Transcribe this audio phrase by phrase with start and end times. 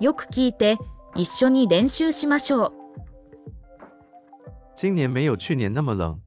[0.00, 0.76] よく聞いて
[1.16, 2.72] 一緒に練習しましょう。
[4.76, 6.20] 今年没有去年那么冷。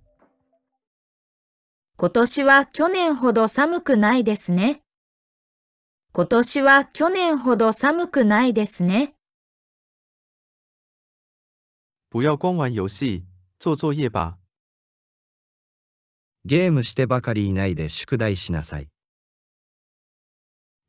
[1.98, 4.82] 今年は去年ほど寒くないですね。
[6.14, 9.14] 今年は去年ほど寒くないですね。
[12.10, 13.24] 不要光玩游戏，
[13.58, 14.38] 做作业吧。
[16.44, 18.90] ゲームしてばかりいないで宿題しなさい。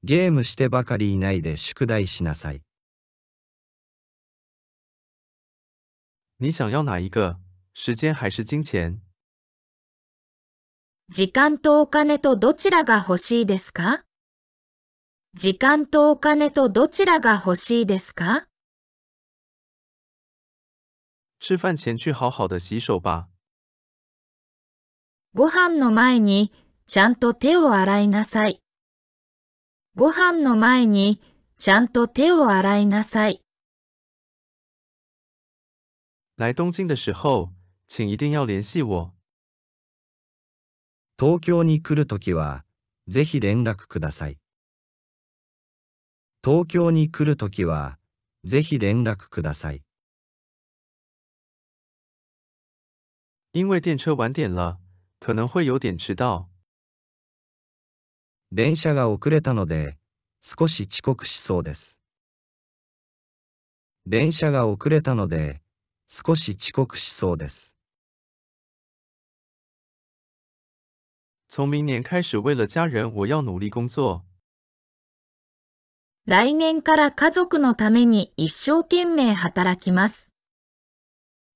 [0.02, 2.62] ゲームしてばかりいないで宿題しなさい。
[6.42, 7.38] 你想要哪一个？
[7.72, 8.98] 时间还是金钱？
[11.08, 14.02] 時間とお金とどちらが欲しいですか？
[15.34, 18.48] 時間とお金とどちらが欲しいですか？
[21.38, 23.28] 吃饭前去好好的洗手吧。
[25.34, 26.50] ご飯の前に
[26.88, 28.60] ちゃんと手を洗いなさい。
[29.94, 31.20] ご飯の前に
[31.60, 33.41] ちゃんと手を洗いなさい。
[36.42, 37.52] 来东京的时候，
[37.86, 39.14] 请一定要联系我。
[41.16, 42.64] 東京に来るときは、
[43.06, 44.40] ぜひ連絡ください。
[46.42, 48.00] 東京に来るときは、
[48.42, 49.84] ぜひ連絡ください。
[53.52, 54.80] 因为电车晚点了，
[55.20, 56.48] 可能会有点迟到。
[58.52, 59.96] 電車が遅れたので、
[60.40, 62.00] 少し遅刻しそうです。
[64.06, 65.61] 電車が遅れたので、
[66.14, 67.74] 少し遅刻しそうです。
[71.48, 74.22] 从明年开始，为了家人，我要努力工作。
[76.26, 80.30] 来年から家族のために一生懸命働きます。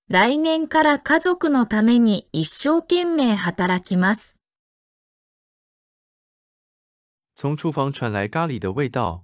[0.09, 4.39] 来年から家族のために一生懸命働きます。
[7.35, 9.23] 从厨房传来咖喱的味道，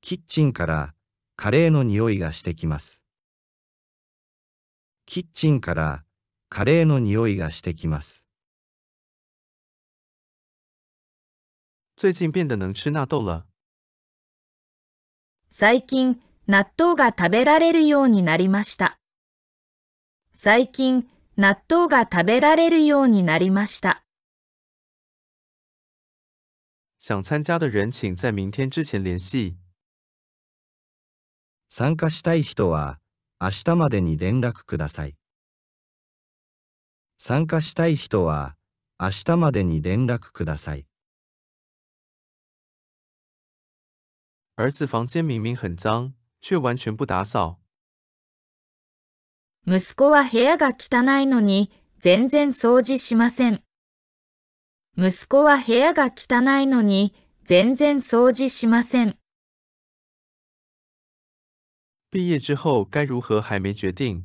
[0.00, 0.94] キッチンから
[1.34, 3.03] カレーの匂いがしてきます。
[5.06, 6.04] キッチンから
[6.48, 8.24] カレーの匂いがしてきます。
[11.96, 13.44] 最近变得能吃纳豆了。
[15.50, 18.98] 最近、納豆が食べられるようになりました。
[20.32, 24.04] 最近、納豆が食べられるようになりました。
[26.98, 29.56] 想参加的人，请在明天之前联系。
[31.68, 32.98] 参加したい人は
[33.44, 35.16] 明日までに連絡ください。
[37.18, 38.56] 参加したい人は
[38.98, 40.86] 明日までに連絡ください。
[44.56, 47.58] 儿子房间明明很脏，却完全不打扫。
[49.66, 53.62] 息子は部屋が汚いのに全然掃除しません。
[54.96, 57.12] 息子は部屋が汚いのに
[57.42, 59.18] 全然掃除しません。
[62.14, 64.22] 毕业之后该如何还没决定？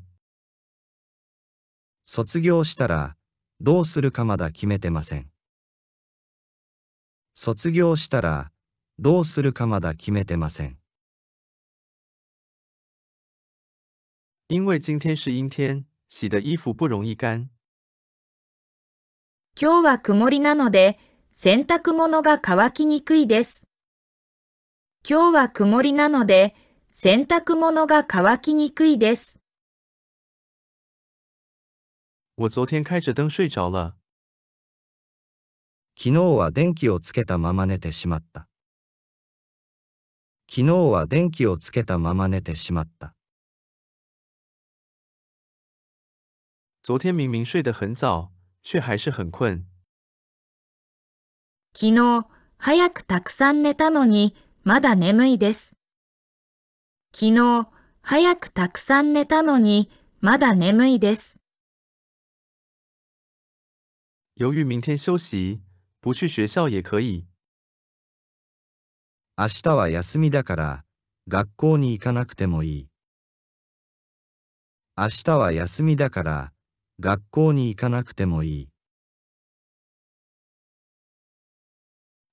[2.06, 3.18] 卒業したら
[3.60, 5.32] どうするかまだ決めてません。
[7.34, 8.52] 卒業したら
[9.00, 10.78] どうするかまだ決めてません。
[14.50, 17.50] 因为今天是阴天，洗的衣服不容易干。
[19.60, 21.00] 今日は曇りなので
[21.32, 23.66] 洗濯物が乾きにくいです。
[25.04, 26.54] 今日は曇りなので
[27.02, 29.40] 洗濯物が乾きにくいです。
[32.36, 33.96] 我昨天开着灯睡着了。
[35.96, 38.50] 昨日は電気をつけたまま寝てしまった。
[40.52, 43.16] 昨日は電気をつけたまま寝てしまった。
[46.84, 49.66] 昨天明明睡得很早，却还是很困。
[51.72, 52.28] 昨日
[52.58, 55.78] 早くたくさん寝たのにまだ眠いです。
[57.12, 57.68] 昨日
[58.02, 59.90] 早くたくさん寝たのに
[60.22, 61.40] まだ眠いです。
[64.36, 65.59] 由于明天休息，
[66.02, 67.25] 不去学校也可以。
[69.38, 70.85] 明日は休みだから
[71.28, 72.88] 学校に行かなくてもいい。
[74.96, 76.53] 明日は休みだから
[77.00, 78.70] 学校に行かなくてもいい。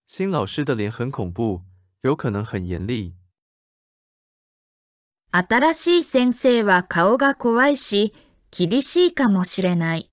[0.07, 1.65] 新老师的脸很恐怖，
[2.03, 3.15] 有可能很严厉。
[5.39, 8.15] 新しい先生は顔が怖いし、
[8.51, 10.11] 厳しいかもしれない。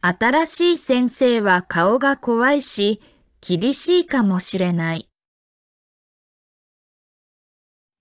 [0.00, 3.00] 新しい先生は顔が怖いし、
[3.40, 5.08] 厳しいかもしれない。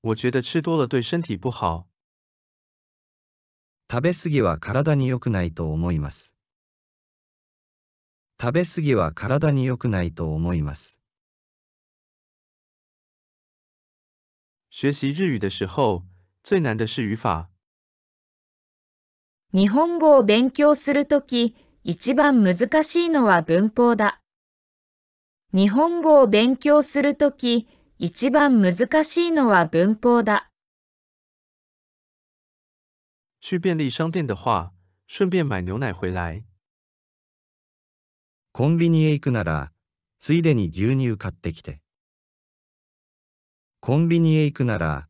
[0.04, 1.88] 我觉得吃多了对身体不好。
[3.90, 6.36] 食べ過ぎは体に良くないと思います。
[8.40, 10.99] 食べ過ぎは体に良くないと思います。
[14.72, 16.04] 学习日语的时候，
[16.44, 17.50] 最难的是语法。
[19.52, 24.22] 日本語を勉強するとき、一番難しいのは文法だ。
[25.54, 27.68] 日本語を勉強するとき、
[27.98, 30.52] 一番難しいのは文法だ。
[33.42, 34.74] 去便利商店的话，
[35.08, 36.46] 顺便买牛奶回来。
[38.52, 39.72] コンビニへ行くなら、
[40.20, 41.82] ついでに牛乳買ってきて。
[43.82, 45.08] コンビニへ行くなら、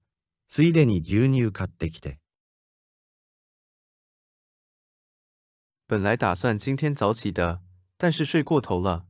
[0.48, 2.20] ついでに牛乳買ってきて。
[5.88, 7.62] 本来打算今天早起的，
[7.98, 9.08] 但是睡过头了。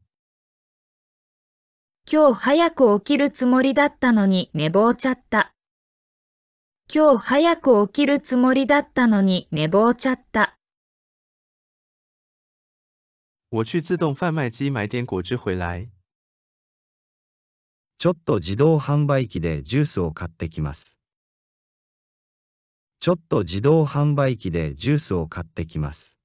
[2.09, 5.53] 今日早く起きるつもりだったのに寝坊ちゃった。
[6.91, 10.55] 今日早く起きるつもりだったのに寝坊ちゃった。
[13.51, 15.89] 我去自动贩卖机买点果汁回来。
[18.01, 20.97] ちょっと自動販売機でジュースを買ってきます。
[23.01, 26.17] ちょっと自動販売機でジュースを買ってきます。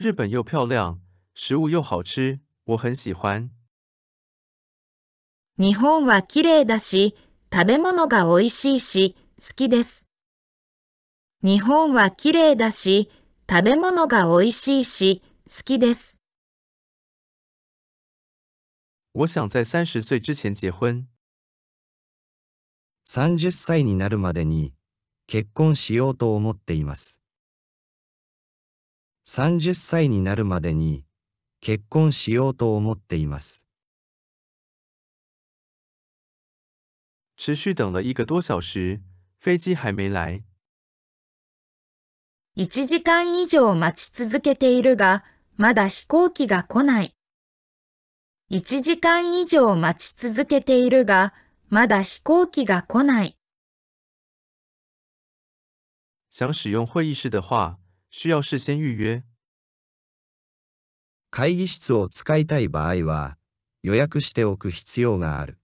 [0.00, 0.98] 日本又漂亮，
[1.34, 3.48] 食物又好吃，我很喜欢。
[5.56, 7.14] 日本は綺麗だし、
[7.52, 10.08] 食べ物が美味しいし、好きです。
[11.44, 13.08] 日本は綺麗だし、
[13.48, 16.19] 食べ物が美味しいし、好きです。
[19.20, 21.06] 我想在三十岁之前结婚。
[23.04, 24.72] 30歳になるまでに
[25.26, 27.20] 結婚しようと思っています。
[29.26, 31.04] 30歳になるまでに
[31.60, 33.66] 結婚しようと思っています。
[37.36, 39.02] 持续等了一个多小时，
[39.38, 40.42] 飞机还没来。
[42.56, 45.24] 1時間以上待ち続けているが、
[45.58, 47.14] まだ飛行機が来ない。
[48.52, 51.32] 1時間以上待ち続けているが、
[51.68, 53.38] まだ飛行機が来ない。
[56.30, 57.76] 想使用会议室的话，
[58.10, 59.22] 需要事先预约。
[61.30, 63.38] 会議室を使いたい場合は、
[63.84, 65.60] 予約しておく必要がある。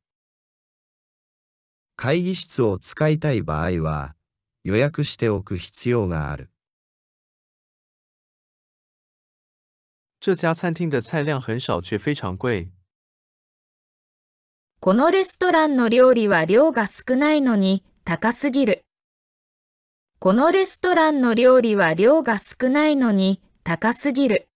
[1.96, 4.14] 会議室を使いたい場合は、
[4.62, 6.52] 予約しておく必要がある。
[10.26, 12.72] 这家餐厅的菜量很少，却非常贵。
[14.80, 18.84] このレストランの料理は量が少ないのに高すぎる。
[20.18, 24.48] このレストランの料理は量が少ないのに高すぎる。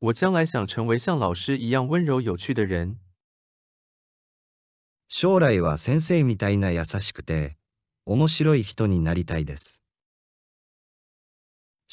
[0.00, 2.98] 我将来想成为像老师一样温柔有趣的人。
[5.06, 7.56] 将来は先生みたいな優しくて
[8.06, 9.81] 面白い人になりたいです。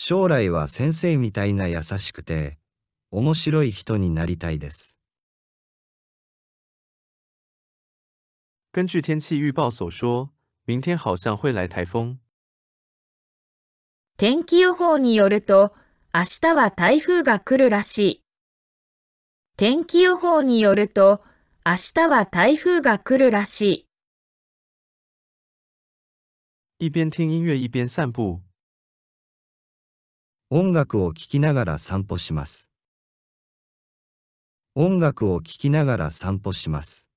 [0.01, 2.57] 将来は先生みたいな優しくて
[3.11, 4.95] 面白い人になりたいです。
[8.71, 10.29] 根据天气预报所说，
[10.65, 12.17] 明天好像会来台风。
[14.15, 15.75] 天気予報によると、
[16.13, 18.23] 明日は台風が来るらしい。
[19.57, 21.21] 天気予報によると、
[21.65, 23.61] 明日は台風が来るらし
[26.79, 26.87] い。
[26.87, 28.39] 一边听音乐一边散步。
[30.51, 32.71] 音楽を聴きながら散歩します。
[34.73, 37.08] 音楽を聴きながら散歩します。